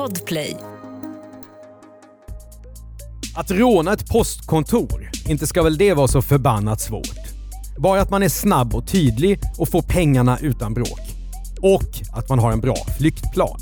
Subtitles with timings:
[0.00, 0.56] Podplay.
[3.34, 7.18] Att råna ett postkontor, inte ska väl det vara så förbannat svårt?
[7.78, 11.00] Bara att man är snabb och tydlig och får pengarna utan bråk.
[11.60, 13.60] Och att man har en bra flyktplan.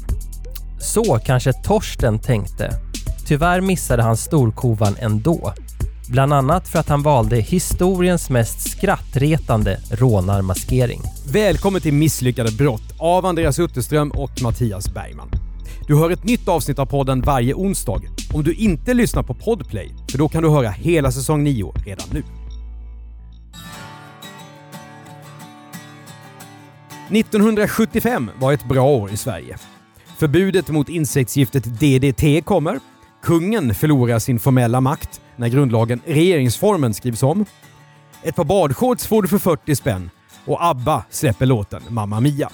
[0.80, 2.72] Så kanske Torsten tänkte.
[3.26, 5.52] Tyvärr missade han storkovan ändå.
[6.10, 11.02] Bland annat för att han valde historiens mest skrattretande rånarmaskering.
[11.32, 15.47] Välkommen till Misslyckade brott av Andreas Utterström och Mattias Bergman.
[15.86, 18.00] Du hör ett nytt avsnitt av podden varje onsdag
[18.34, 22.06] om du inte lyssnar på Podplay, för då kan du höra hela säsong 9 redan
[22.12, 22.22] nu.
[27.10, 29.56] 1975 var ett bra år i Sverige.
[30.18, 32.80] Förbudet mot insektsgiftet DDT kommer.
[33.22, 37.44] Kungen förlorar sin formella makt när grundlagen regeringsformen skrivs om.
[38.22, 40.10] Ett par badshorts får du för 40 spänn
[40.44, 42.50] och ABBA släpper låten Mamma Mia.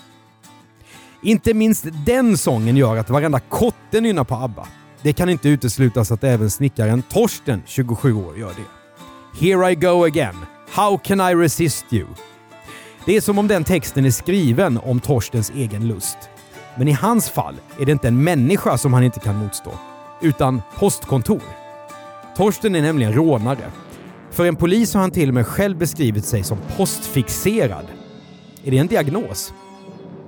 [1.24, 4.69] Inte minst den sången gör att varenda kotte nynnar på ABBA.
[5.02, 9.47] Det kan inte uteslutas att även snickaren Torsten, 27 år, gör det.
[9.47, 10.36] Here I go again.
[10.70, 12.06] How can I resist you?
[13.06, 16.16] Det är som om den texten är skriven om Torstens egen lust.
[16.77, 19.72] Men i hans fall är det inte en människa som han inte kan motstå,
[20.22, 21.42] utan postkontor.
[22.36, 23.70] Torsten är nämligen rånare.
[24.31, 27.86] För en polis har han till och med själv beskrivit sig som postfixerad.
[28.64, 29.53] Är det en diagnos?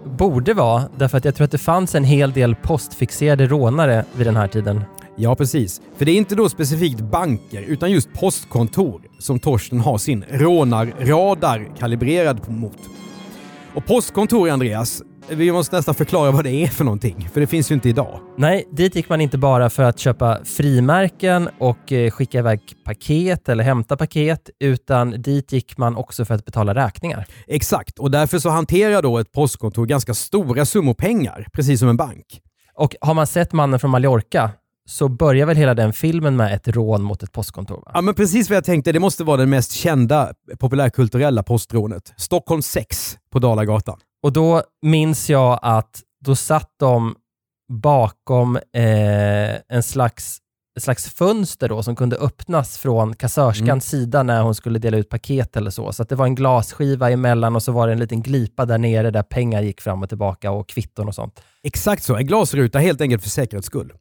[0.06, 4.26] Borde vara, därför att jag tror att det fanns en hel del postfixerade rånare vid
[4.26, 4.84] den här tiden.
[5.16, 5.80] Ja, precis.
[5.96, 11.68] För det är inte då specifikt banker, utan just postkontor som Torsten har sin rånarradar
[11.78, 12.78] kalibrerad mot.
[13.74, 17.70] Och postkontor, Andreas, vi måste nästan förklara vad det är för någonting, för det finns
[17.70, 18.20] ju inte idag.
[18.36, 23.48] Nej, dit gick man inte bara för att köpa frimärken och eh, skicka iväg paket
[23.48, 27.26] eller hämta paket, utan dit gick man också för att betala räkningar.
[27.46, 31.96] Exakt, och därför så hanterar då ett postkontor ganska stora summor pengar, precis som en
[31.96, 32.40] bank.
[32.74, 34.50] Och har man sett Mannen från Mallorca
[34.88, 37.76] så börjar väl hela den filmen med ett rån mot ett postkontor?
[37.76, 37.90] Va?
[37.94, 38.92] Ja, men precis vad jag tänkte.
[38.92, 42.14] Det måste vara det mest kända populärkulturella postrånet.
[42.16, 43.98] Stockholm 6 på Dalagatan.
[44.26, 47.14] Och då minns jag att då satt de
[47.72, 50.38] bakom eh, en slags,
[50.80, 53.80] slags fönster då, som kunde öppnas från kassörskans Mm.
[53.80, 55.92] sida när hon skulle dela ut paket eller så.
[55.92, 58.78] Så att det var en glasskiva emellan och så var det en liten glipa där
[58.78, 61.42] nere där pengar gick fram och tillbaka och kvitton och sånt.
[61.62, 63.92] Exakt så, en glasruta helt enkelt för säkerhets skull.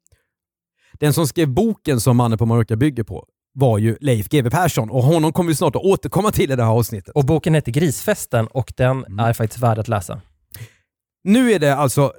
[0.94, 3.26] Den som skrev boken som Mannen på Mallorca bygger på
[3.56, 6.64] var ju Leif GW Persson och honom kommer vi snart att återkomma till i det
[6.64, 7.16] här avsnittet.
[7.16, 9.20] Och boken heter Grisfesten och den Mm.
[9.20, 10.22] är faktiskt värd att läsa.
[11.24, 12.12] Nu är det alltså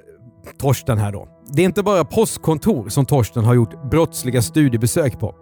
[0.58, 1.28] Torsten här då.
[1.52, 5.34] Det är inte bara postkontor som Torsten har gjort brottsliga studiebesök på.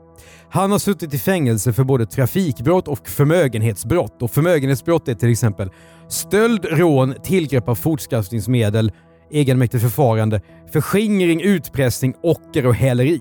[0.51, 4.23] Han har suttit i fängelse för både trafikbrott och förmögenhetsbrott.
[4.23, 5.71] Och förmögenhetsbrott är till exempel
[6.09, 8.93] stöld, rån, tillgrepp av fortskaffningsmedel,
[9.31, 10.41] egenmäktigt förfarande,
[10.73, 13.21] förskingring, utpressning, ocker och häleri.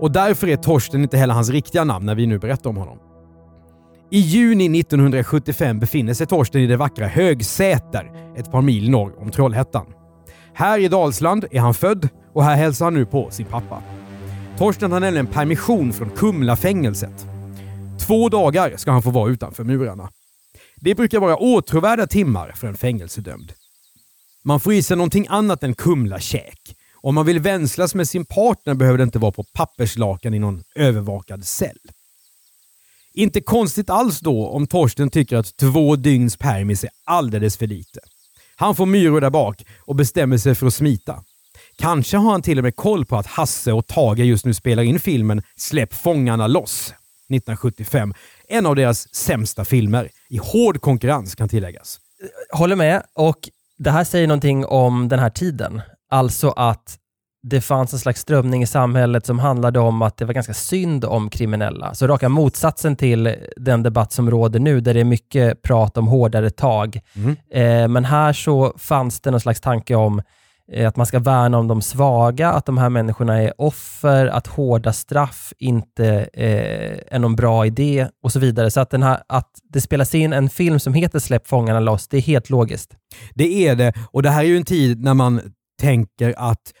[0.00, 2.98] Och därför är Torsten inte heller hans riktiga namn när vi nu berättar om honom.
[4.10, 9.30] I juni 1975 befinner sig Torsten i det vackra Högsäter, ett par mil norr om
[9.30, 9.86] Trollhättan.
[10.54, 13.82] Här i Dalsland är han född och här hälsar han nu på sin pappa.
[14.58, 17.26] Torsten har nämligen permission från Kumlafängelset.
[18.06, 20.08] Två dagar ska han få vara utanför murarna.
[20.76, 23.52] Det brukar vara åtråvärda timmar för en fängelsedömd.
[24.44, 26.76] Man får i sig någonting annat än Kumla-käk.
[27.02, 30.62] Om man vill vänslas med sin partner behöver det inte vara på papperslakan i någon
[30.74, 31.78] övervakad cell.
[33.14, 38.00] Inte konstigt alls då om Torsten tycker att två dygns permis är alldeles för lite.
[38.56, 41.24] Han får myror där bak och bestämmer sig för att smita.
[41.78, 44.82] Kanske har han till och med koll på att Hasse och Tage just nu spelar
[44.82, 46.94] in filmen Släpp fångarna loss
[47.30, 48.14] 1975.
[48.48, 50.10] En av deras sämsta filmer.
[50.28, 51.98] I hård konkurrens kan tilläggas.
[52.52, 53.02] Håller med.
[53.14, 53.38] Och
[53.78, 55.82] det här säger någonting om den här tiden.
[56.10, 57.00] Alltså att
[57.42, 61.04] det fanns en slags strömning i samhället som handlade om att det var ganska synd
[61.04, 61.94] om kriminella.
[61.94, 66.08] Så raka motsatsen till den debatt som råder nu, där det är mycket prat om
[66.08, 67.00] hårdare tag.
[67.14, 67.36] Mm.
[67.52, 70.22] Eh, men här så fanns det någon slags tanke om
[70.72, 74.46] eh, att man ska värna om de svaga, att de här människorna är offer, att
[74.46, 78.70] hårda straff inte eh, är någon bra idé och så vidare.
[78.70, 82.08] Så att, den här, att det spelas in en film som heter Släpp fångarna loss,
[82.08, 82.94] det är helt logiskt.
[83.34, 83.94] Det är det.
[84.12, 85.40] Och det här är ju en tid när man
[85.80, 86.72] tänker att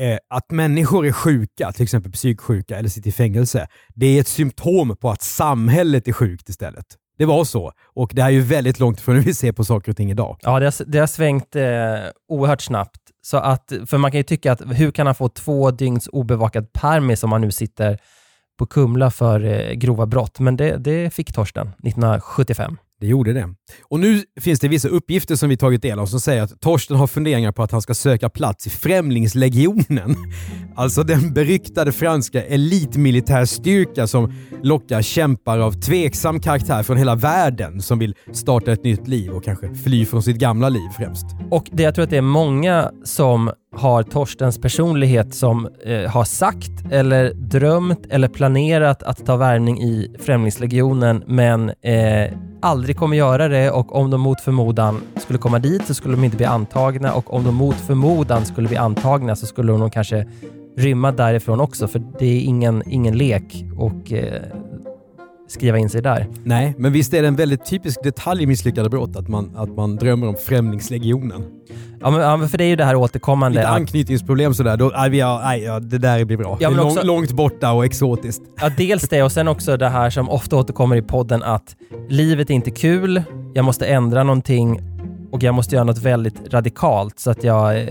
[0.00, 4.28] eh, att människor är sjuka, till exempel psyksjuka eller sitter i fängelse, det är ett
[4.28, 6.86] symptom på att samhället är sjukt istället.
[7.18, 7.72] Det var så.
[7.94, 10.10] Och det här är ju väldigt långt från hur vi ser på saker och ting
[10.10, 10.38] idag.
[10.42, 11.64] Ja, det har, det har svängt eh,
[12.28, 13.00] oerhört snabbt.
[13.22, 16.72] Så att, för man kan ju tycka att hur kan han få två dygns obevakad
[16.72, 17.98] permis om han nu sitter
[18.58, 20.40] på Kumla för eh, grova brott?
[20.40, 22.76] Men det, det fick Torsten 1975.
[23.00, 23.48] Det gjorde det.
[23.82, 26.96] Och nu finns det vissa uppgifter som vi tagit del av som säger att Torsten
[26.96, 30.16] har funderingar på att han ska söka plats i Främlingslegionen.
[30.76, 34.32] Alltså den beryktade franska elitmilitärstyrka som
[34.62, 39.44] lockar kämpar av tveksam karaktär från hela världen som vill starta ett nytt liv och
[39.44, 41.26] kanske fly från sitt gamla liv främst.
[41.50, 46.24] Och det, jag tror att det är många som har Torstens personlighet som eh, har
[46.24, 52.32] sagt eller drömt eller planerat att ta värvning i Främlingslegionen men eh,
[52.62, 56.24] aldrig kommer göra det och om de mot förmodan skulle komma dit så skulle de
[56.24, 59.92] inte bli antagna och om de mot förmodan skulle bli antagna så skulle de nog
[59.92, 60.26] kanske
[60.76, 64.42] rymma därifrån också för det är ingen, ingen lek och eh,
[65.48, 66.26] skriva in sig där.
[66.44, 69.76] Nej, men visst är det en väldigt typisk detalj i misslyckade brott att man, att
[69.76, 71.44] man drömmer om Främlingslegionen.
[72.00, 73.58] Ja men, ja, men för det är ju det här återkommande.
[73.58, 74.76] Lite anknytningsproblem sådär.
[74.76, 76.48] Då, nej, har, nej, ja, det där blir bra.
[76.50, 78.42] Ja, det är men lång, också- långt borta och exotiskt.
[78.60, 81.76] Ja, dels det och sen också det här som ofta återkommer i podden att
[82.08, 83.22] livet är inte kul,
[83.54, 84.80] jag måste ändra någonting
[85.32, 87.86] och jag måste göra något väldigt radikalt så att jag, eh,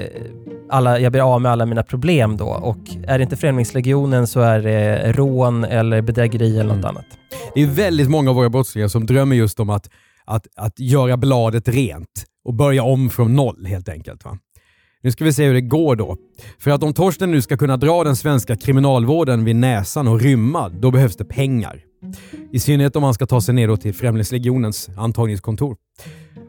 [0.69, 2.45] alla, jag blir av med alla mina problem då.
[2.45, 6.85] Och är det inte Främlingslegionen så är det rån eller bedrägeri eller något Mm.
[6.85, 7.05] annat.
[7.55, 9.89] Det är väldigt många av våra brottslingar som drömmer just om att,
[10.25, 14.25] att, att göra bladet rent och börja om från noll helt enkelt.
[14.25, 14.37] Va?
[15.03, 16.17] Nu ska vi se hur det går då.
[16.59, 20.69] För att om Torsten nu ska kunna dra den svenska kriminalvården vid näsan och rymma,
[20.69, 21.81] då behövs det pengar.
[22.51, 25.75] I synnerhet om han ska ta sig ner till Främlingslegionens antagningskontor.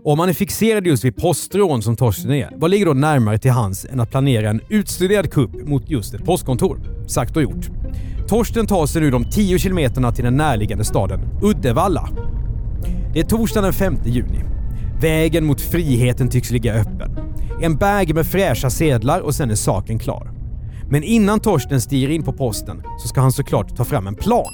[0.04, 3.50] Om man är fixerad just vid postrån som Torsten är, vad ligger då närmare till
[3.50, 6.78] hands än att planera en utstuderad kupp mot just ett postkontor?
[7.06, 7.70] Sagt och gjort.
[8.28, 12.08] Torsten tar sig nu de 10 kilometerna till den närliggande staden Uddevalla.
[13.12, 14.55] Det är torsdagen den 5 juni.
[15.00, 17.10] Vägen mot friheten tycks ligga öppen.
[17.62, 20.30] En bag med fräscha sedlar och sen är saken klar.
[20.90, 24.52] Men innan Torsten stiger in på posten så ska han såklart ta fram en plan.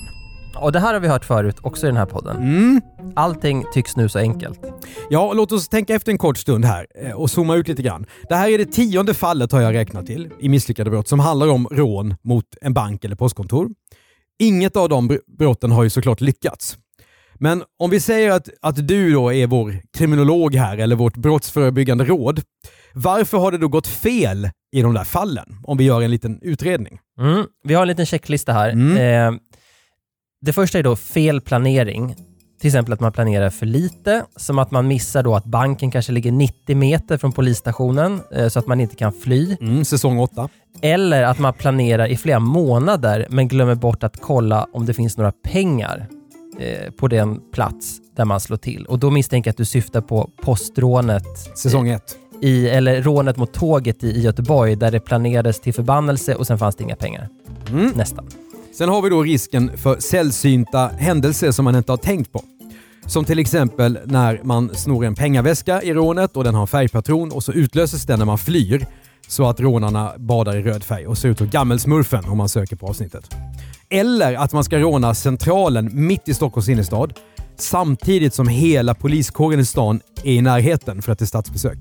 [0.61, 2.37] Och det här har vi hört förut också i den här podden.
[2.37, 2.81] Mm.
[3.17, 4.61] Allting tycks nu så enkelt.
[5.11, 8.07] Ja, låt oss tänka efter en kort stund här eh, och zooma ut lite grann.
[8.29, 11.49] Det här är det tionde fallet har jag räknat till i misslyckade brott som handlar
[11.49, 13.69] om rån mot en bank eller postkontor.
[14.39, 16.77] Inget av de br- brotten har ju såklart lyckats.
[17.43, 22.05] Men om vi säger att, att du då är vår kriminolog här eller vårt brottsförebyggande
[22.05, 22.41] råd.
[22.95, 25.57] Varför har det då gått fel i de där fallen?
[25.65, 26.99] Om vi gör en liten utredning.
[27.21, 27.47] Mm.
[27.65, 28.69] Vi har en liten checklista här.
[28.69, 28.97] Mm.
[29.35, 29.41] Eh,
[30.41, 32.15] det första är då fel planering.
[32.61, 36.13] Till exempel att man planerar för lite, som att man missar då att banken kanske
[36.13, 39.57] ligger 90 meter från polisstationen eh, så att man inte kan fly.
[39.61, 40.49] Mm, säsong 8.
[40.83, 45.17] Eller att man planerar i flera månader men glömmer bort att kolla om det finns
[45.17, 46.09] några pengar
[46.59, 48.87] eh, på den plats där man slår till.
[48.87, 52.17] Och då misstänker jag att du syftar på postrånet Säsong 1.
[52.43, 56.59] i, eller rånet mot tåget i, i Göteborg där det planerades till förbannelse och sen
[56.59, 57.29] fanns det inga pengar.
[57.71, 57.93] Mm.
[57.97, 58.29] Nästan.
[58.75, 62.43] Sen har vi då risken för sällsynta händelser som man inte har tänkt på.
[63.07, 67.33] Som till exempel när man snor en pengaväska i rånet och den har en färgpatron
[67.33, 68.87] och så utlöses den när man flyr
[69.29, 72.77] så att rånarna badar i röd färg och ser ut som Gammelsmurfen om man söker
[72.77, 73.35] på avsnittet.
[73.93, 77.13] Eller att man ska råna Centralen mitt i Stockholms innerstad
[77.57, 81.79] samtidigt som hela poliskåren i stan är i närheten för att det är statsbesök.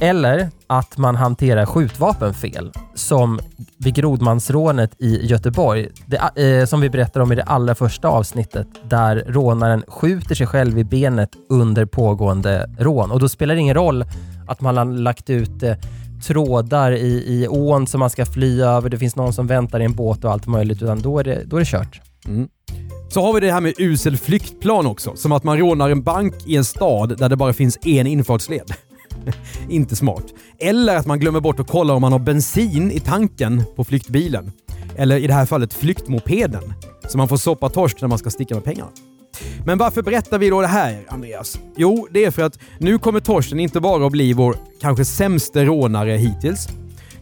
[0.00, 3.40] Eller att man hanterar skjutvapen fel, som
[3.78, 8.66] vid grodmansrånet i Göteborg, det, eh, som vi berättar om i det allra första avsnittet,
[8.88, 13.10] där rånaren skjuter sig själv i benet under pågående rån.
[13.10, 14.04] Och då spelar det ingen roll
[14.48, 15.74] att man har lagt ut eh,
[16.22, 19.84] trådar i, i ån som man ska fly över, det finns någon som väntar i
[19.84, 22.00] en båt och allt möjligt, utan då är det, då är det kört.
[22.26, 22.48] Mm.
[23.08, 25.16] Så har vi det här med usel flyktplan också.
[25.16, 28.72] Som att man rånar en bank i en stad där det bara finns en infartsled.
[29.68, 30.24] Inte smart.
[30.58, 34.52] Eller att man glömmer bort att kolla om man har bensin i tanken på flyktbilen.
[34.96, 36.74] Eller i det här fallet flyktmopeden.
[37.08, 38.90] Så man får soppa torsk när man ska sticka med pengarna.
[39.64, 41.58] Men varför berättar vi då det här, Andreas?
[41.76, 45.64] Jo, det är för att nu kommer Torsten inte bara att bli vår kanske sämste
[45.64, 46.68] rånare hittills.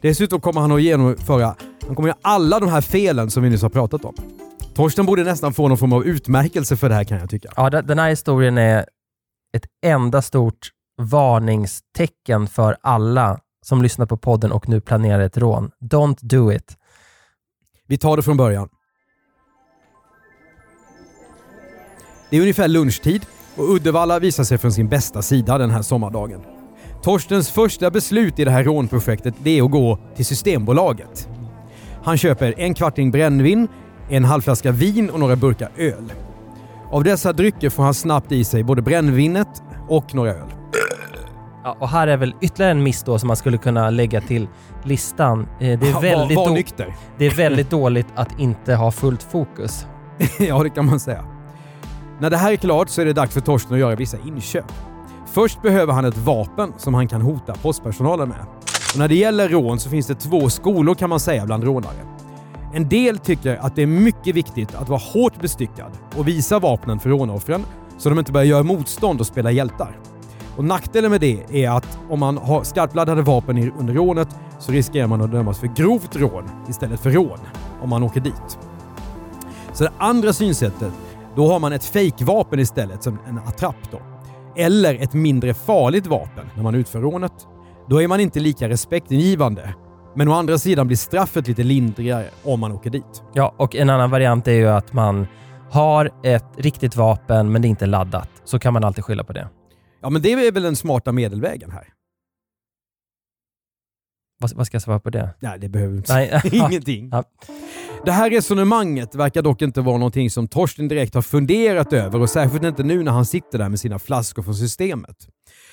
[0.01, 1.55] Dessutom kommer han att genomföra
[1.87, 4.15] han kommer göra alla de här felen som vi nyss har pratat om.
[4.75, 7.53] Torsten borde nästan få någon form av utmärkelse för det här kan jag tycka.
[7.57, 8.87] Ja, de- den här historien är
[9.57, 10.69] ett enda stort
[11.03, 15.71] varningstecken för alla som lyssnar på podden och nu planerar ett rån.
[15.81, 16.77] Don't do it.
[17.87, 18.69] Vi tar det från början.
[22.31, 26.41] Det är ungefär lunchtid och Uddevalla visar sig från sin bästa sida den här sommardagen.
[27.03, 31.29] Torstens första beslut i det här rånprojektet det är att gå till Systembolaget.
[32.05, 33.69] Han köper en kvarting brännvin,
[34.09, 36.13] en halvflaska vin och några burkar öl.
[36.91, 40.49] Av dessa drycker får han snabbt i sig både brännvinet och några öl.
[41.65, 44.49] Ja, och här är väl ytterligare en miss då som man skulle kunna lägga till
[44.85, 45.41] listan.
[45.41, 46.95] Eh, Det är var, väldigt, var nykter.
[47.19, 49.87] det är väldigt dåligt att inte ha fullt fokus.
[50.39, 51.25] ja, det kan man säga.
[52.21, 54.73] När det här är klart så är det dags för Torsten att göra vissa inköp.
[55.27, 58.47] Först behöver han ett vapen som han kan hota postpersonalen med.
[58.93, 61.97] Och när det gäller rån så finns det två skolor kan man säga bland rånare.
[62.75, 67.01] En del tycker att det är mycket viktigt att vara hårt bestyckad och visa vapnen
[67.01, 67.65] för rånoffren
[67.99, 69.99] så de inte börjar göra motstånd och spela hjältar.
[70.57, 75.07] Och nackdelen med det är att om man har skarpladdade vapen under rånet så riskerar
[75.07, 77.39] man att dömas för grovt rån istället för rån
[77.83, 78.59] om man åker dit.
[79.73, 80.93] Så det andra synsättet,
[81.37, 84.01] då har man ett fejkvapen istället som en attrapp då.
[84.57, 87.33] Eller ett mindre farligt vapen när man utför rånet.
[87.89, 89.75] Då är man inte lika respektingivande.
[90.17, 93.23] Men å andra sidan blir straffet lite lindrigare om man åker dit.
[93.35, 95.27] Ja, och en annan variant är ju att man
[95.71, 98.31] har ett riktigt vapen men det är inte laddat.
[98.45, 99.49] Så kan man alltid skylla på det.
[100.03, 101.89] Ja, men det är väl den smarta medelvägen här.
[104.39, 105.35] Vad, vad ska jag svara på det?
[105.41, 106.15] Nej, det behöver inte.
[106.15, 106.41] Nej.
[106.53, 107.09] Ingenting.
[107.13, 107.25] Ja.
[108.05, 112.31] Det här resonemanget verkar dock inte vara någonting som Torsten direkt har funderat över och
[112.31, 115.17] särskilt inte nu när han sitter där med sina flaskor från systemet.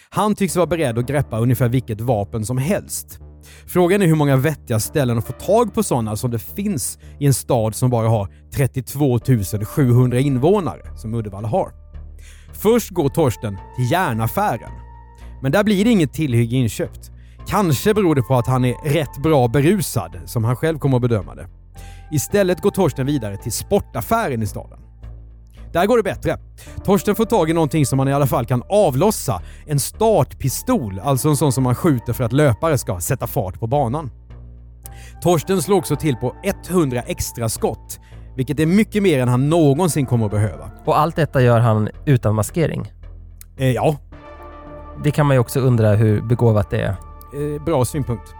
[0.09, 3.19] Han tycks vara beredd att greppa ungefär vilket vapen som helst.
[3.67, 7.25] Frågan är hur många vettiga ställen att få tag på sådana som det finns i
[7.25, 9.19] en stad som bara har 32
[9.65, 11.71] 700 invånare, som Uddevalla har.
[12.53, 14.71] Först går Torsten till järnaffären.
[15.41, 17.11] Men där blir det inget tillhygge inköpt.
[17.47, 21.01] Kanske beror det på att han är rätt bra berusad, som han själv kommer att
[21.01, 21.47] bedöma det.
[22.11, 24.79] Istället går Torsten vidare till sportaffären i staden.
[25.73, 26.37] Där går det bättre.
[26.83, 29.41] Torsten får tag i någonting som man i alla fall kan avlossa.
[29.65, 33.67] En startpistol, alltså en sån som man skjuter för att löpare ska sätta fart på
[33.67, 34.11] banan.
[35.21, 36.35] Torsten slår också till på
[36.69, 37.99] 100 extra skott,
[38.35, 40.71] vilket är mycket mer än han någonsin kommer att behöva.
[40.85, 42.91] Och allt detta gör han utan maskering.
[43.57, 43.95] Eh, ja,
[45.03, 46.89] Det kan man ju också undra hur begåvat det är.
[46.89, 48.33] eh, bra synpunkt.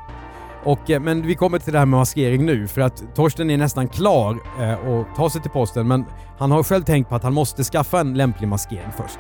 [0.68, 3.58] Och, eh, men vi kommer till det här med maskering nu, för att Torsten är
[3.58, 6.06] nästan klar eh, att ta sig till posten, men
[6.38, 9.20] han har själv tänkt på att han måste skaffa en lämplig maskering först.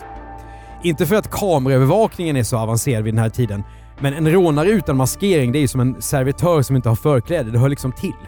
[0.84, 3.63] Inte för att kameraövervakningen är så avancerad vid den här tiden,
[4.00, 7.51] men en rånare utan maskering det är ju som en servitör som inte har förkläde,
[7.51, 8.27] det hör liksom till.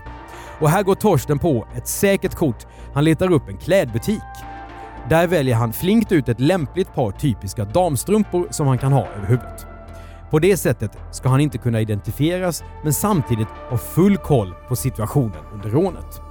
[0.60, 2.68] Och här går Torsten på ett säkert kort.
[2.94, 4.22] Han letar upp en klädbutik.
[5.10, 9.28] Där väljer han flinkt ut ett lämpligt par typiska damstrumpor som han kan ha över
[9.28, 9.69] huvudet.
[10.32, 15.44] På det sättet ska han inte kunna identifieras men samtidigt ha full koll på situationen
[15.54, 16.22] under rånet.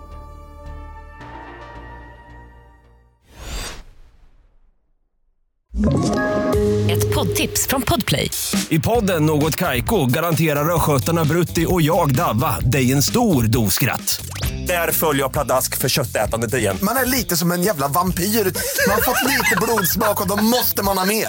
[6.90, 8.30] Ett poddtips från Podplay.
[8.68, 14.26] I podden Något Kaiko garanterar östgötarna Brutti och jag, Davva, dig en stor dos skratt.
[14.66, 16.76] Där följer jag pladask för köttätandet igen.
[16.82, 18.24] Man är lite som en jävla vampyr.
[18.24, 21.28] Man har fått lite blodsmak och då måste man ha mer.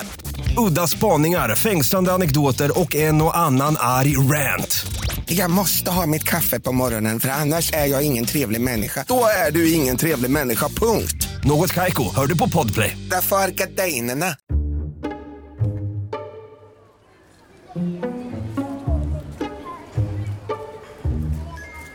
[0.68, 4.86] Udda spaningar, fängslande anekdoter och en och annan arg rant.
[5.26, 9.06] Jag måste ha mitt kaffe på morgonen för annars är jag ingen trevlig människa.
[9.08, 11.28] Då är du ingen trevlig människa, punkt.
[11.44, 12.98] Något Kaiko, hör du på Podplay.
[13.12, 14.36] Därför är gardinerna.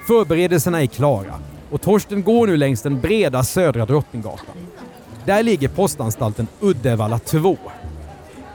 [0.07, 1.35] Förberedelserna är klara
[1.71, 4.57] och Torsten går nu längs den breda södra Drottninggatan.
[5.25, 7.59] Där ligger postanstalten Uddevalla 2.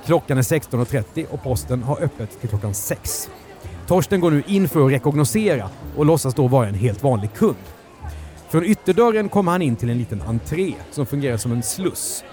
[0.09, 3.29] Klockan är 16.30 och posten har öppet till klockan 6.
[3.87, 7.57] Torsten går nu in för att rekognosera och låtsas då vara en helt vanlig kund.
[8.49, 12.23] Från ytterdörren kommer han in till en liten entré som fungerar som en sluss.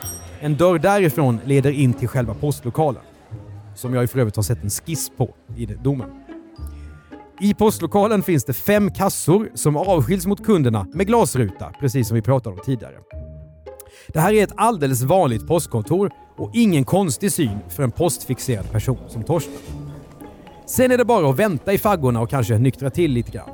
[0.40, 3.02] En dörr därifrån leder in till själva postlokalen.
[3.74, 6.10] Som jag för övrigt har sett en skiss på i domen.
[7.40, 12.22] I postlokalen finns det fem kassor som avskiljs mot kunderna med glasruta, precis som vi
[12.22, 12.96] pratade om tidigare.
[14.08, 18.98] Det här är ett alldeles vanligt postkontor och ingen konstig syn för en postfixerad person
[19.08, 19.52] som Torsten.
[20.66, 23.50] Sen är det bara att vänta i faggorna och kanske nyktra till lite grann.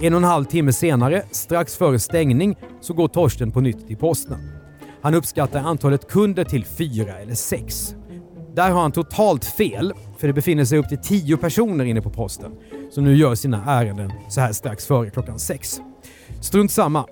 [0.00, 3.96] En och en halv timme senare, strax före stängning, så går Torsten på nytt till
[3.96, 4.38] posten.
[5.02, 7.94] Han uppskattar antalet kunder till fyra eller sex.
[8.54, 12.10] Där har han totalt fel, för det befinner sig upp till tio personer inne på
[12.10, 12.52] posten
[12.90, 15.80] som nu gör sina ärenden så här strax före klockan sex.
[16.40, 17.06] Strunt samma.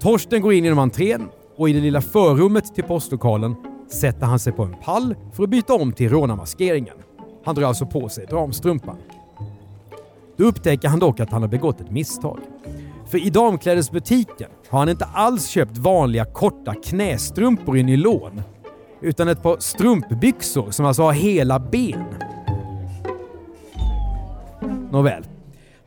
[0.00, 3.54] Torsten går in genom entrén och i det lilla förrummet till postlokalen
[3.94, 6.96] sätter han sig på en pall för att byta om till rånarmaskeringen.
[7.44, 8.96] Han drar alltså på sig damstrumpan.
[10.36, 12.38] Då upptäcker han dock att han har begått ett misstag.
[13.06, 18.42] För i damklädesbutiken har han inte alls köpt vanliga korta knästrumpor i nylon
[19.00, 22.04] utan ett par strumpbyxor som alltså har hela ben.
[24.90, 25.24] Nåväl.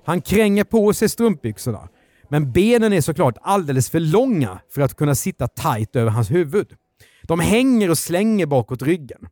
[0.06, 1.90] Han kränger på sig strumpbyxorna,
[2.30, 6.68] men benen är såklart alldeles för långa för att kunna sitta tight över hans huvud.
[7.28, 9.28] De hänger och slänger bakåt ryggen.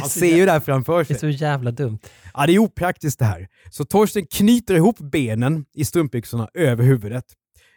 [0.00, 1.14] Han ser ju det här framför Det sig.
[1.16, 1.98] är så jävla dumt.
[2.34, 3.48] Ja, det är opraktiskt det här.
[3.70, 7.24] Så Torsten knyter ihop benen i strumpbyxorna över huvudet.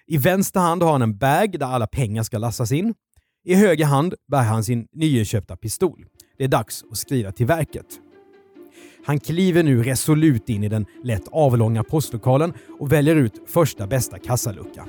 [0.08, 2.94] I vänster hand har han en bag där alla pengar ska lassas in.
[3.46, 6.06] I höger hand bär han sin nyinköpta pistol.
[6.38, 7.86] Det är dags att skrida till verket.
[9.06, 14.20] Han kliver nu resolut in i den lätt avlånga postlokalen och väljer ut första bästa
[14.20, 14.88] kassalucka.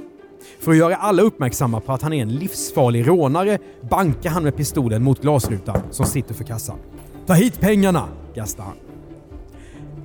[0.61, 3.59] För att göra alla uppmärksamma på att han är en livsfarlig rånare
[3.91, 6.79] bankar han med pistolen mot glasrutan som sitter för kassan.
[7.27, 8.09] Ta hit pengarna!
[8.35, 8.75] gastar han.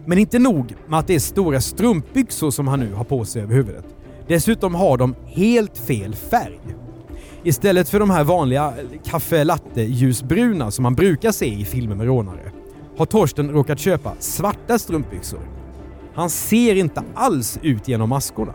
[0.06, 3.42] Men inte nog med att det är stora strumpbyxor som han nu har på sig
[3.42, 3.86] över huvudet.
[4.28, 6.60] Dessutom har de helt fel färg.
[7.44, 8.74] Istället för de här vanliga
[9.06, 12.52] kaffe latte ljusbruna som man brukar se i filmer med rånare
[13.00, 15.40] har Torsten råkat köpa svarta strumpbyxor.
[16.14, 18.54] Han ser inte alls ut genom maskorna.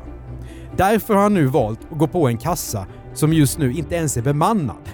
[0.76, 4.16] Därför har han nu valt att gå på en kassa som just nu inte ens
[4.16, 4.88] är bemannad.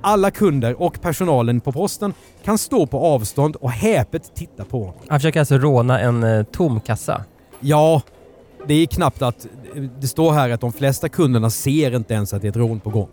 [0.00, 5.00] Alla kunder och personalen på posten kan stå på avstånd och häpet titta på honom.
[5.08, 7.24] Han försöker alltså råna en eh, tom kassa.
[7.60, 8.02] Ja,
[8.66, 9.46] det är knappt att...
[10.00, 12.80] Det står här att de flesta kunderna ser inte ens att det är ett rån
[12.80, 13.08] på gång.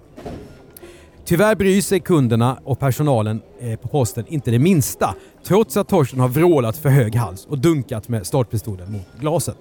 [1.26, 6.20] Tyvärr bryr sig kunderna och personalen eh, på posten inte det minsta, trots att Torsten
[6.20, 9.58] har vrålat för hög hals och dunkat med startpistolen mot glaset.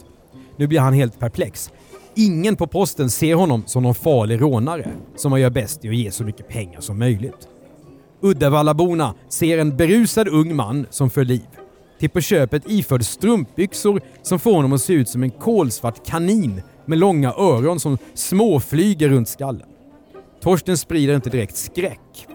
[0.57, 1.71] Nu blir han helt perplex.
[2.19, 5.97] Ingen på posten ser honom som någon farlig rånare som man gör bäst i att
[5.97, 7.49] ge så mycket pengar som möjligt.
[8.21, 11.47] Uddevallaborna ser en berusad ung man som för liv.
[11.99, 16.63] Till på köpet iförd strumpbyxor som får honom att se ut som en kolsvart kanin
[16.85, 19.69] med långa öron som småflyger runt skallen.
[20.41, 22.27] Torsten sprider inte direkt skräck.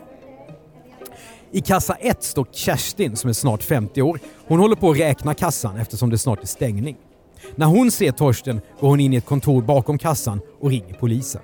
[1.52, 4.20] I kassa 1 står Kerstin som är snart 50 år.
[4.48, 6.98] Hon håller på att räkna kassan eftersom det snart är stängning.
[7.56, 11.42] När hon ser Torsten går hon in i ett kontor bakom kassan och ringer polisen.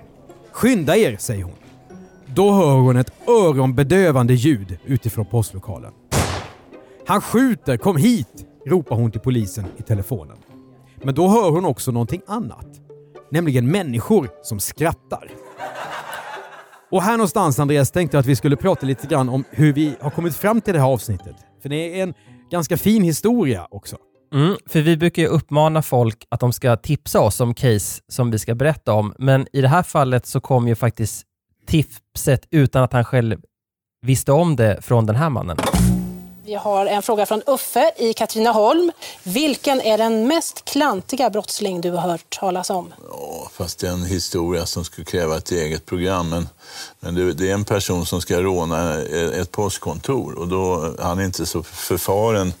[0.52, 1.54] Skynda er, säger hon.
[2.26, 5.92] Då hör hon ett öronbedövande ljud utifrån postlokalen.
[7.06, 8.44] Han skjuter, kom hit!
[8.66, 10.36] ropar hon till polisen i telefonen.
[11.02, 12.66] Men då hör hon också någonting annat.
[13.30, 15.30] Nämligen människor som skrattar.
[16.90, 19.94] Och här någonstans Andreas tänkte jag att vi skulle prata lite grann om hur vi
[20.00, 21.36] har kommit fram till det här avsnittet.
[21.62, 22.14] För det är en
[22.50, 23.96] ganska fin historia också.
[24.32, 28.30] Mm, för vi brukar ju uppmana folk att de ska tipsa oss om case som
[28.30, 31.22] vi ska berätta om, men i det här fallet så kom ju faktiskt
[31.66, 33.40] tipset utan att han själv
[34.02, 35.56] visste om det från den här mannen.
[36.48, 38.92] Vi har en fråga från Uffe i Katrineholm.
[39.22, 42.94] Vilken är den mest klantiga brottsling du har hört talas om?
[43.10, 46.28] Ja, fast det är en historia som skulle kräva ett eget program.
[46.28, 46.48] Men,
[47.00, 49.00] men det, det är en person som ska råna
[49.40, 52.52] ett postkontor och då, han är inte så förfaren.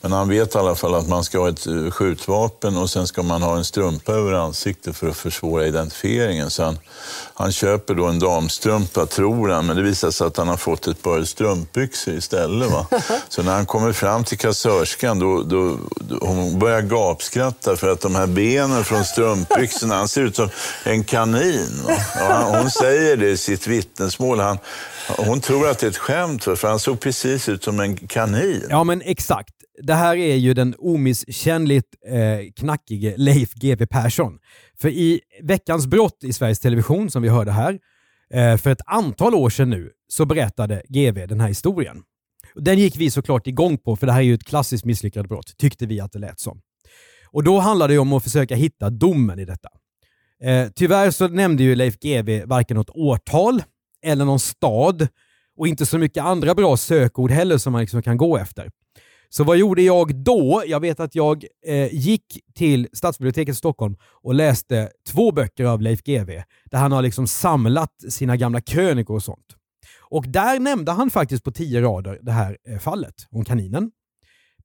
[0.00, 3.22] Men han vet i alla fall att man ska ha ett skjutvapen och sen ska
[3.22, 6.50] man ha en strumpa över ansiktet för att försvåra identifieringen.
[6.50, 6.78] Så han,
[7.34, 10.86] han köper då en damstrumpa, tror han, men det visar sig att han har fått
[10.86, 12.70] ett par strumpbyxor istället.
[12.70, 12.86] Va?
[13.34, 18.00] Så när han kommer fram till kassörskan, då, då, då, hon börjar gapskratta för att
[18.00, 20.48] de här benen från strumpbyxorna, han ser ut som
[20.84, 21.68] en kanin.
[22.18, 24.40] Ja, hon säger det i sitt vittnesmål.
[24.40, 24.58] Han,
[25.18, 28.66] hon tror att det är ett skämt, för han såg precis ut som en kanin.
[28.70, 29.54] Ja, men exakt.
[29.82, 34.32] Det här är ju den omisskännligt eh, knackige Leif GW Persson.
[34.80, 37.78] För i Veckans brott i Sveriges Television, som vi hörde här,
[38.34, 42.02] eh, för ett antal år sedan nu, så berättade GW den här historien.
[42.60, 45.56] Den gick vi såklart igång på, för det här är ju ett klassiskt misslyckat brott,
[45.56, 46.60] tyckte vi att det lät som.
[47.30, 49.68] Och då handlade det om att försöka hitta domen i detta.
[50.42, 53.62] Eh, tyvärr så nämnde ju Leif GW varken något årtal
[54.04, 55.08] eller någon stad
[55.56, 58.70] och inte så mycket andra bra sökord heller som man liksom kan gå efter.
[59.28, 60.62] Så vad gjorde jag då?
[60.66, 65.82] Jag vet att jag eh, gick till Stadsbiblioteket i Stockholm och läste två böcker av
[65.82, 69.46] Leif GW där han har liksom samlat sina gamla krönikor och sånt.
[70.14, 73.90] Och där nämnde han faktiskt på tio rader det här eh, fallet om kaninen.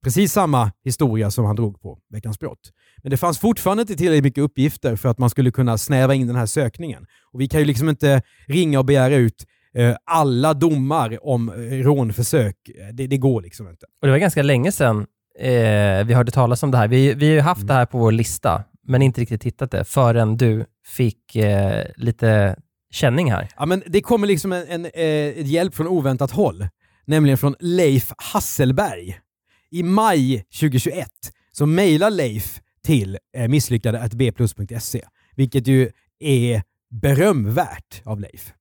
[0.02, 2.72] Precis samma historia som han drog på Veckans brott.
[3.02, 6.26] Men det fanns fortfarande inte tillräckligt mycket uppgifter för att man skulle kunna snäva in
[6.26, 7.06] den här sökningen.
[7.32, 11.54] Och Vi kan ju liksom inte ringa och begära ut eh, alla domar om eh,
[11.54, 12.56] rånförsök.
[12.92, 13.86] Det, det, går liksom inte.
[14.00, 15.06] Och Det var ganska länge sedan
[15.38, 16.88] eh, vi hörde talas om det här.
[16.88, 17.66] Vi, vi har ju haft mm.
[17.66, 22.56] det här på vår lista, men inte riktigt hittat det förrän du fick eh, lite
[22.90, 23.48] känning här.
[23.56, 26.68] Ja, men det kommer liksom en, en, eh, en hjälp från oväntat håll,
[27.04, 29.18] nämligen från Leif Hasselberg.
[29.70, 31.08] I maj 2021
[31.52, 35.04] så mejlar Leif till eh, misslyckade.bplus.se,
[35.36, 38.52] vilket ju är berömvärt av Leif.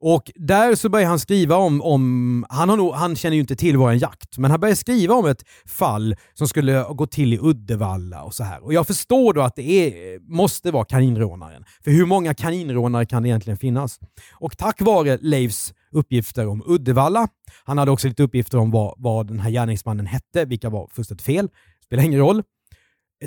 [0.00, 3.56] Och där så börjar han skriva om, om han, har nog, han känner ju inte
[3.56, 7.38] till vår jakt, men han börjar skriva om ett fall som skulle gå till i
[7.42, 8.64] Uddevalla och så här.
[8.64, 11.64] Och jag förstår då att det är, måste vara kaninrånaren.
[11.84, 14.00] För hur många kaninrånare kan det egentligen finnas?
[14.32, 17.28] Och tack vare Leifs uppgifter om Uddevalla,
[17.64, 21.26] han hade också lite uppgifter om vad, vad den här gärningsmannen hette, vilka var fullständigt
[21.26, 21.48] fel,
[21.84, 22.42] spelar ingen roll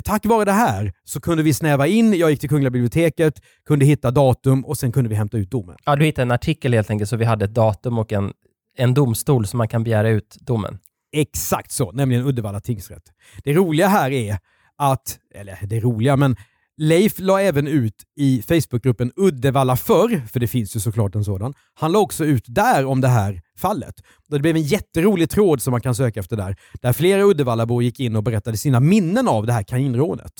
[0.04, 3.34] tack vare det här så kunde vi snäva in, jag gick till Kungliga biblioteket,
[3.66, 5.76] kunde hitta datum och sen kunde vi hämta ut domen.
[5.84, 8.32] Ja, du hittade en artikel helt enkelt, så vi hade ett datum och en,
[8.76, 10.78] en domstol som man kan begära ut domen.
[11.12, 13.02] Exakt så, nämligen Uddevalla tingsrätt.
[13.44, 14.38] Det roliga här är
[14.76, 16.36] att, eller det roliga, men
[16.82, 21.54] Leif la även ut i Facebookgruppen Uddevalla förr, för det finns ju såklart en sådan.
[21.74, 23.94] Han la också ut där om det här fallet.
[24.28, 28.00] Det blev en jätterolig tråd som man kan söka efter där, där flera Uddevallabor gick
[28.00, 30.32] in och berättade sina minnen av det här kaninrånet.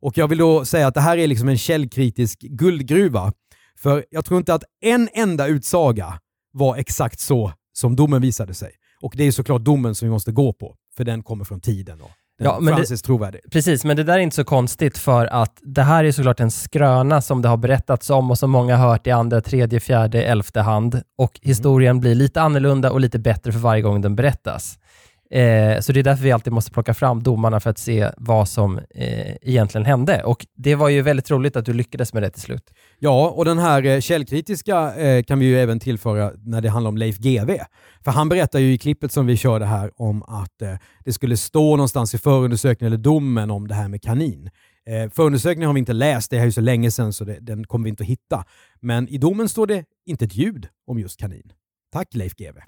[0.00, 3.32] Och jag vill då säga att det här är liksom en källkritisk guldgruva.
[3.78, 6.20] För jag tror inte att en enda utsaga
[6.52, 8.72] var exakt så som domen visade sig.
[9.02, 12.00] Och det är såklart domen som vi måste gå på, för den kommer från tiden.
[12.00, 12.10] Och
[12.44, 13.40] Ja, men det- Francis trovärdig.
[13.52, 16.50] Precis, men det där är inte så konstigt för att det här är såklart en
[16.50, 20.22] skröna som det har berättats om och som många har hört i andra, tredje, fjärde,
[20.22, 21.02] elfte hand.
[21.18, 24.78] Och historien blir lite annorlunda och lite bättre för varje gång den berättas.
[25.30, 28.48] Eh, så det är därför vi alltid måste plocka fram domarna för att se vad
[28.48, 30.22] som eh, egentligen hände.
[30.24, 32.70] Och det var ju väldigt roligt att du lyckades med det till slut.
[32.98, 36.88] Ja, och den här eh, källkritiska eh, kan vi ju även tillföra när det handlar
[36.88, 37.58] om Leif GW.
[38.04, 41.36] För han berättar ju i klippet som vi körde här om att eh, det skulle
[41.36, 44.50] stå någonstans i förundersökningen eller domen om det här med kanin.
[44.86, 47.64] Eh, förundersökningen har vi inte läst, det är ju så länge sedan så det, den
[47.64, 48.44] kommer vi inte att hitta.
[48.80, 51.52] Men i domen står det inte ett ljud om just kanin.
[51.92, 52.60] Tack Leif GW.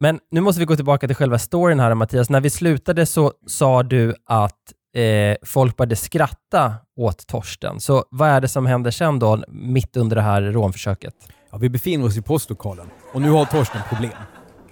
[0.00, 2.30] Men nu måste vi gå tillbaka till själva storyn här Mattias.
[2.30, 7.80] När vi slutade så sa du att eh, folk började skratta åt Torsten.
[7.80, 11.14] Så vad är det som händer sen då, mitt under det här rånförsöket?
[11.50, 14.12] Ja, vi befinner oss i postlokalen och nu har Torsten problem.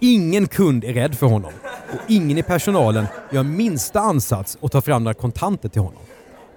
[0.00, 1.52] Ingen kund är rädd för honom
[1.92, 6.02] och ingen i personalen gör minsta ansats att ta fram några kontanter till honom.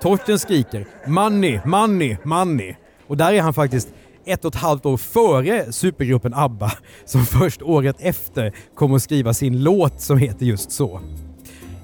[0.02, 2.76] Torsten skriker “Money, money, money”
[3.08, 3.90] och där är han faktiskt
[4.28, 6.72] ett och ett halvt år före supergruppen ABBA
[7.06, 11.02] som först året efter kommer att skriva sin låt som heter just så.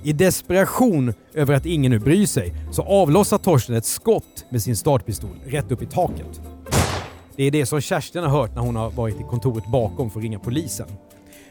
[0.03, 4.75] I desperation över att ingen nu bryr sig så avlossar Torsten ett skott med sin
[4.75, 6.41] startpistol rätt upp i taket.
[7.35, 10.19] Det är det som Kerstin har hört när hon har varit i kontoret bakom för
[10.19, 10.87] att ringa polisen.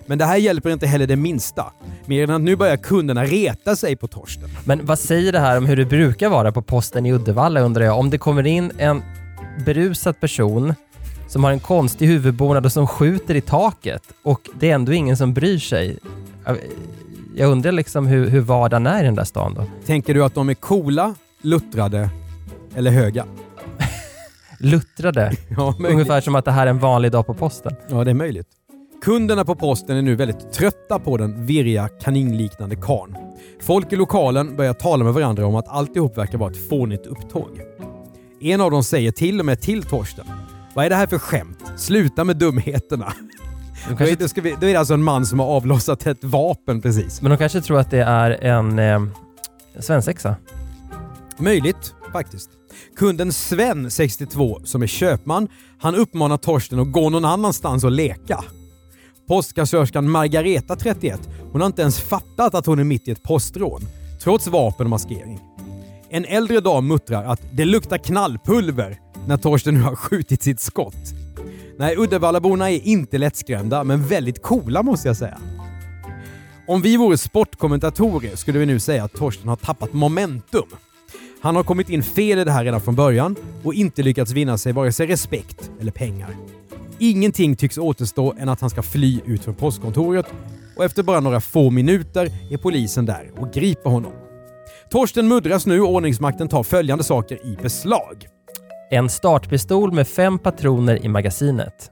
[0.06, 1.72] Men det här hjälper inte heller det minsta.
[2.06, 4.48] Mer än att nu börjar kunderna reta sig på Torsten.
[4.64, 7.84] Men vad säger det här om hur det brukar vara på posten i Uddevalla undrar
[7.84, 7.98] jag?
[7.98, 9.02] Om det kommer in en
[9.66, 10.74] berusad person
[11.28, 15.16] som har en konstig huvudbonad och som skjuter i taket och det är ändå ingen
[15.16, 15.98] som bryr sig.
[17.36, 19.64] Jag- undrar liksom hur, hur vardagen är i den där stan då.
[19.86, 22.08] Tänker du att de är coola, luttrade
[22.76, 23.24] eller höga?
[24.58, 25.92] Luttrade, Ja, möjligt.
[25.92, 27.72] ungefär som att det här är en vanlig dag på posten.
[27.88, 28.46] Ja, det är möjligt.
[29.04, 33.16] Kunderna på posten är nu väldigt trötta på den virriga kaninliknande karn.
[33.60, 37.60] Folk i lokalen börjar tala med varandra om att alltihop verkar vara ett fånigt upptåg.
[38.42, 40.26] En av dem säger till och med till Torsten.
[40.74, 41.58] Vad är det här för skämt?
[41.76, 43.12] Sluta med dumheterna.
[43.84, 46.24] De Då kanske, är, det, då är det alltså en man som har avlossat ett
[46.24, 47.22] vapen precis.
[47.22, 49.02] men de kanske tror att det är en eh,
[49.80, 50.36] svensexa.
[51.38, 52.50] Möjligt, faktiskt.
[52.96, 58.44] Kunden Sven, 62, som är köpman, han uppmanar Torsten att gå någon annanstans och leka.
[59.28, 61.20] Postkassörskan Margareta, 31,
[61.52, 63.82] hon har inte ens fattat att hon är mitt i ett postrån,
[64.22, 65.40] trots vapen och maskering.
[66.14, 70.96] En äldre dam muttrar att det luktar knallpulver när Torsten nu har skjutit sitt skott.
[71.78, 75.38] Nej, Uddevallaborna är inte lättskrämda, men väldigt coola måste jag säga.
[76.66, 80.68] Om vi vore sportkommentatorer skulle vi nu säga att Torsten har tappat momentum.
[81.40, 84.58] Han har kommit in fel i det här redan från början och inte lyckats vinna
[84.58, 86.36] sig vare sig respekt eller pengar.
[86.98, 90.26] Ingenting tycks återstå än att han ska fly ut från postkontoret
[90.76, 94.12] och efter bara några få minuter är polisen där och griper honom.
[94.92, 98.26] Torsten muddras nu och ordningsmakten tar följande saker i beslag.
[98.90, 101.90] En startpistol med fem patroner i magasinet.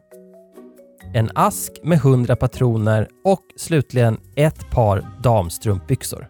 [1.14, 6.28] En ask med 100 patroner och slutligen ett par damstrumpbyxor.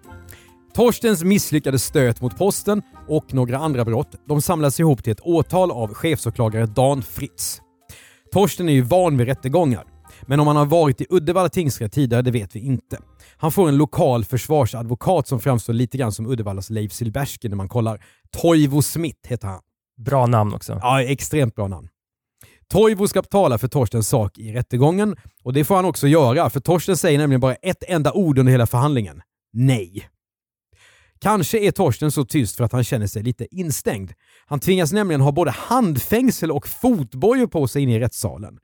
[0.74, 5.70] Torstens misslyckade stöt mot posten och några andra brott de samlas ihop till ett åtal
[5.70, 7.60] av chefsåklagare Dan Fritz.
[8.32, 9.84] Torsten är ju van vid rättegångar,
[10.30, 12.98] men om han har varit i Uddevalla tingsrätt tidigare det vet vi inte.
[13.36, 17.68] Han får en lokal försvarsadvokat som framstår lite grann som Uddevallas Leif Silbersky när man
[17.68, 18.04] kollar.
[18.30, 19.60] Toivo Smith heter han.
[19.96, 20.78] Bra namn också.
[20.82, 21.88] Ja, extremt bra namn.
[22.68, 26.60] Toivo ska tala för Torstens sak i rättegången och det får han också göra för
[26.60, 29.22] Torsten säger nämligen bara ett enda ord under hela förhandlingen.
[29.52, 30.08] Nej.
[31.20, 34.12] Kanske är Torsten så tyst för att han känner sig lite instängd.
[34.46, 38.58] Han tvingas nämligen ha både handfängsel och fotbojor på sig inne i rättssalen.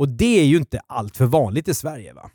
[0.00, 2.30] Och det är ju inte allt för vanligt i Sverige va?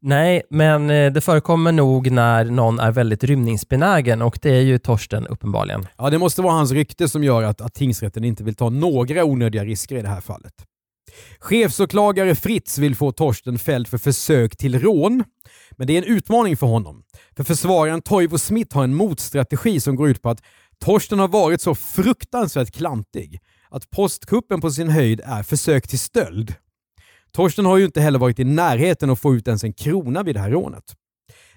[0.00, 4.78] Nej, men eh, det förekommer nog när någon är väldigt rymningsbenägen och det är ju
[4.78, 5.86] Torsten uppenbarligen.
[5.98, 9.24] Ja, det måste vara hans rykte som gör att, att tingsrätten inte vill ta några
[9.24, 10.52] onödiga risker i det här fallet.
[11.38, 15.24] Chefsåklagare Fritz vill få Torsten fälld för försök till rån,
[15.70, 17.02] Men det är en utmaning för honom.
[17.36, 20.42] För försvararen Toivo Smith har en motstrategi som går ut på att
[20.84, 26.54] Torsten har varit så fruktansvärt klantig att postkuppen på sin höjd är försök till stöld.
[27.32, 30.36] Torsten har ju inte heller varit i närheten att få ut ens en krona vid
[30.36, 30.84] det här rånet.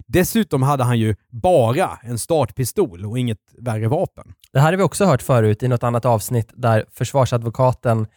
[0.08, 4.34] Dessutom hade han ju bara en startpistol och inget värre vapen.
[4.54, 8.08] Det här har vi också hört förut i något annat avsnitt där försvarsadvokaten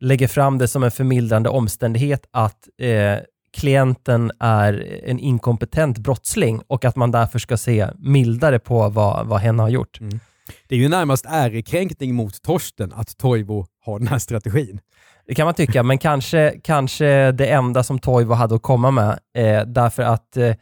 [0.00, 3.18] lägger fram det som en förmildrande omständighet att eh,
[3.56, 9.40] klienten är en inkompetent brottsling och att man därför ska se mildare på vad, vad
[9.40, 10.00] hen har gjort.
[10.00, 10.20] Mm.
[10.68, 14.80] Det är ju närmast ärekränkning mot Torsten att Toivo har den här strategin.
[15.28, 19.18] Det kan man tycka, men kanske, kanske det enda som Toivo hade att komma med.
[19.38, 20.54] Eh, därför att eh,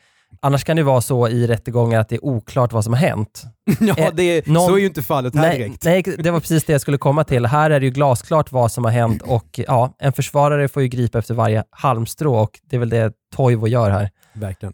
[0.42, 3.44] annars kan det vara så i rättegångar att det är oklart vad som har hänt.
[3.80, 5.84] ja, Eh, det, någon- så är ju inte fallet här Nej, direkt.
[5.84, 7.46] nej, det var precis det jag skulle komma till.
[7.46, 10.88] Här är det ju glasklart vad som har hänt och ja, en försvarare får ju
[10.88, 14.10] gripa efter varje halmstrå och det är väl det Toivo gör här.
[14.32, 14.72] Verkligen.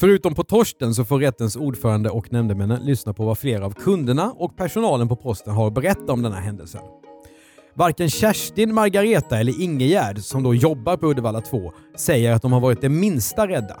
[0.00, 4.32] Förutom på Torsten så får rättens ordförande och nämndemännen lyssna på vad flera av kunderna
[4.36, 6.80] och personalen på posten har att berätta om den här händelsen.
[7.78, 12.60] Varken Kerstin, Margareta eller Ingegärd, som då jobbar på Uddevalla 2, säger att de har
[12.60, 13.76] varit det minsta rädda.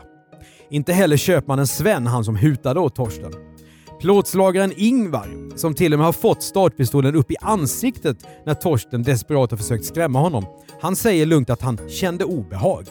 [0.70, 3.32] Inte heller köpmannen Sven, han som hutade åt Torsten.
[4.00, 9.50] Plåtslagaren Ingvar, som till och med har fått startpistolen upp i ansiktet när Torsten desperat
[9.50, 10.44] har försökt skrämma honom,
[10.80, 12.86] han säger lugnt att han kände obehag.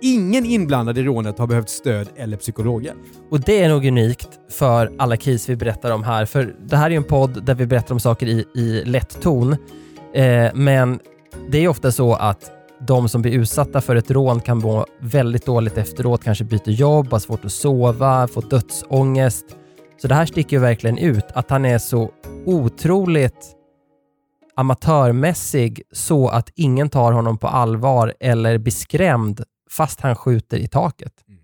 [0.00, 3.00] Ingen inblandad i rånet har behövt stöd eller psykologhjälp.
[3.30, 6.86] Och det är nog unikt för alla case vi berättar om här, för det här
[6.86, 9.56] är ju en podd där vi berättar om saker i, i lätt ton.
[10.14, 11.00] Eh, men
[11.50, 12.50] det är ofta så att
[12.80, 17.12] de som blir utsatta för ett rån kan må väldigt dåligt efteråt, kanske byter jobb,
[17.12, 19.46] har svårt att sova, får dödsångest.
[20.02, 22.10] Så det här sticker ju verkligen ut, att han är så
[22.46, 23.56] otroligt
[24.56, 30.68] amatörmässig så att ingen tar honom på allvar eller blir skrämd fast han skjuter i
[30.68, 31.12] taket.
[31.28, 31.40] Mm.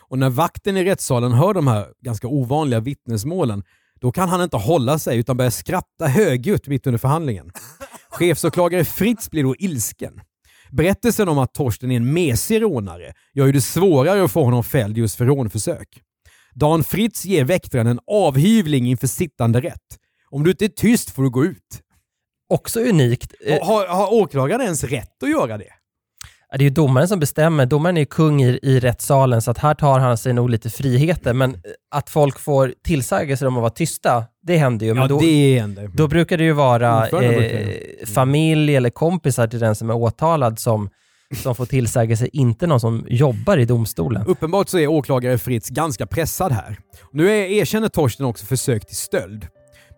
[0.00, 3.62] Och när vakten i rättssalen hör de här ganska ovanliga vittnesmålen,
[4.00, 7.50] då kan han inte hålla sig utan börjar skratta högljutt mitt under förhandlingen.
[8.10, 10.20] Chefsåklagare Fritz blir då ilsken.
[10.70, 14.64] Berättelsen om att Torsten är en mesig rånare gör ju det svårare att få honom
[14.64, 15.88] fälld just för rånförsök.
[16.54, 19.98] Dan Fritz ger väktaren en avhyvling inför sittande rätt.
[20.30, 21.80] Om du inte är tyst får du gå ut.
[22.48, 23.34] Också unikt.
[23.46, 25.72] Eh, Har, har åklagaren ens rätt att göra det?
[26.52, 27.66] Det är ju domaren som bestämmer.
[27.66, 30.70] Domaren är ju kung i, i rättssalen, så att här tar han sig nog lite
[30.70, 31.32] friheter.
[31.34, 34.94] Men eh, att folk får tillsägelser om att vara tysta, det händer ju.
[34.94, 35.90] Men Ja, då, det händer.
[35.94, 38.08] då brukar det ju vara eh, det.
[38.08, 40.90] familj eller kompisar till den som är åtalad som,
[41.42, 44.26] som får tillsägelse, inte någon som jobbar i domstolen.
[44.26, 46.78] Uppenbart så är åklagare Fritz ganska pressad här.
[47.12, 49.46] Nu är, erkänner Torsten också försök till stöld.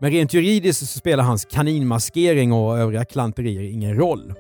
[0.01, 4.35] Men rent juridiskt så spelar hans kaninmaskering och övriga klanterier ingen roll.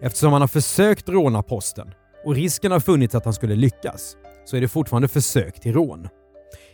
[0.00, 1.88] Eftersom han har försökt råna posten
[2.24, 6.08] och risken har funnits att han skulle lyckas så är det fortfarande försök till rån.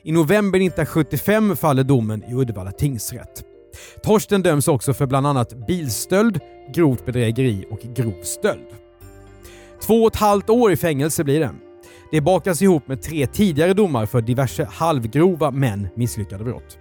[0.03, 3.45] I november 1975 faller domen i Uddevalla tingsrätt.
[4.03, 6.41] Torsten döms också för bland annat bilstöld,
[6.75, 8.67] grovt bedrägeri och grov stöld.
[9.83, 11.51] Två och ett halvt år i fängelse blir det.
[12.11, 16.79] Det bakas ihop med tre tidigare domar för diverse halvgrova men misslyckade brott.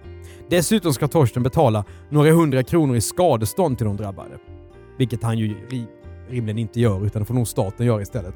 [0.50, 4.38] Dessutom ska Torsten betala några hundra kronor i skadestånd till de drabbade.
[4.98, 5.56] Vilket han ju
[6.32, 8.34] rimligen inte gör, utan det får nog staten göra istället.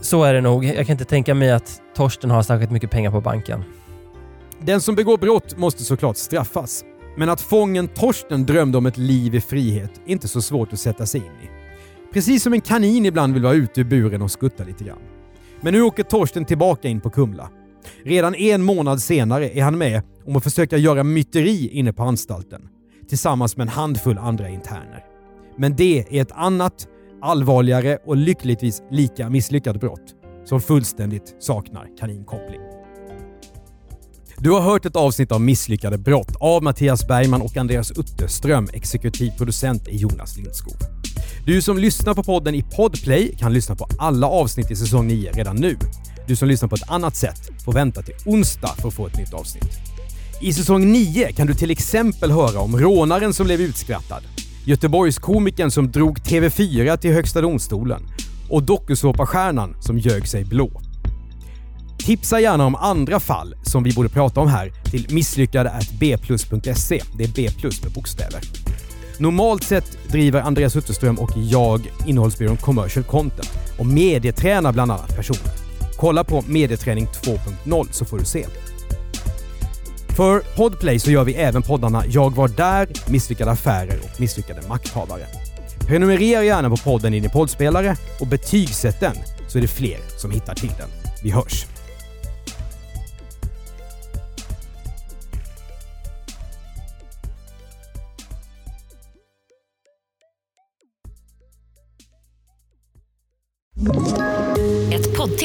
[0.00, 0.64] Så är det nog.
[0.64, 3.64] Jag kan inte tänka mig att Torsten har särskilt mycket pengar på banken.
[4.60, 6.84] Den som begår brott måste såklart straffas.
[7.16, 10.78] Men att fången Torsten drömde om ett liv i frihet är inte så svårt att
[10.78, 11.48] sätta sig in i.
[12.12, 14.98] Precis som en kanin ibland vill vara ute ur buren och skutta lite grann.
[15.60, 17.50] Men nu åker Torsten tillbaka in på Kumla.
[18.04, 22.68] Redan en månad senare är han med om att försöka göra myteri inne på anstalten.
[23.08, 25.04] Tillsammans med en handfull andra interner.
[25.56, 26.88] Men det är ett annat,
[27.22, 32.60] allvarligare och lyckligtvis lika misslyckat brott som fullständigt saknar kaninkoppling.
[34.40, 38.68] Du har hört ett avsnitt av Misslyckade brott av Mattias Bergman och Andreas Utterström.
[38.72, 40.74] Exekutiv producent är Jonas Lindskog.
[41.46, 45.32] Du som lyssnar på podden i Podplay kan lyssna på alla avsnitt i säsong 9
[45.32, 45.76] redan nu.
[46.26, 49.18] Du som lyssnar på ett annat sätt får vänta till onsdag för att få ett
[49.18, 49.78] nytt avsnitt.
[50.40, 54.22] I säsong 9 kan du till exempel höra om rånaren som blev utskrattad,
[54.68, 58.02] Göteborgskomikern som drog TV4 till Högsta domstolen
[58.48, 60.80] och dokusåpastjärnan som ljög sig blå.
[61.98, 67.02] Tipsa gärna om andra fall som vi borde prata om här till misslyckade.bplus.se.
[67.18, 68.40] Det är B plus med bokstäver.
[69.18, 75.52] Normalt sett driver Andreas Utterström och jag innehållsbyrån Commercial Content och medietränar bland annat personer.
[75.96, 78.46] Kolla på Medieträning 2.0 så får du se.
[80.18, 85.26] För Podplay så gör vi även poddarna Jag var där, Misslyckade affärer och Misslyckade makthavare.
[85.86, 89.16] Prenumerera gärna på podden i din poddspelare och betygsätt den
[89.48, 90.88] så är det fler som hittar till den.
[91.22, 91.77] Vi hörs!